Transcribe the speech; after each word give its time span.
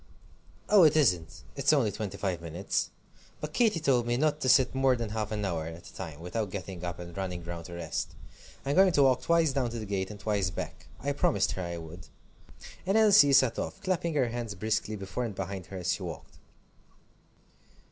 "Oh, 0.67 0.81
it 0.81 0.95
isn't 0.97 1.43
it's 1.55 1.71
only 1.71 1.91
twenty 1.91 2.17
five 2.17 2.41
minutes. 2.41 2.89
But 3.39 3.53
Katy 3.53 3.79
told 3.79 4.07
me 4.07 4.17
not 4.17 4.39
to 4.41 4.49
sit 4.49 4.73
more 4.73 4.95
than 4.95 5.09
half 5.11 5.31
an 5.31 5.45
hour 5.45 5.67
at 5.67 5.87
a 5.87 5.93
time 5.93 6.21
without 6.21 6.49
getting 6.49 6.83
up 6.83 6.97
and 6.97 7.15
running 7.15 7.43
round 7.43 7.65
to 7.65 7.75
rest. 7.75 8.15
I'm 8.65 8.75
going 8.75 8.93
to 8.93 9.03
walk 9.03 9.21
twice 9.21 9.53
down 9.53 9.69
to 9.69 9.77
the 9.77 9.85
gate, 9.85 10.09
and 10.09 10.19
twice 10.19 10.49
back. 10.49 10.87
I 11.01 11.11
promised 11.11 11.51
her 11.51 11.61
I 11.61 11.77
would." 11.77 12.07
And 12.83 12.97
Elsie 12.97 13.31
set 13.31 13.59
off, 13.59 13.79
clapping 13.83 14.15
her 14.15 14.29
hands 14.29 14.55
briskly 14.55 14.95
before 14.95 15.23
and 15.23 15.35
behind 15.35 15.67
her 15.67 15.77
as 15.77 15.93
she 15.93 16.01
walked. 16.01 16.39